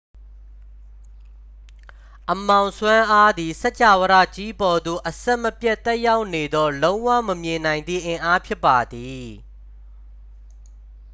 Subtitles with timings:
[2.33, 9.27] အမှောင်စွမ်းအားသည် စကြာဝဠာကြီးပေါ်သို့ အဆက်မပြတ်သက်ရောက်နေသော လုံးဝမမြင်နိုင်သည့်အင်အားဖြစ်ပါသည်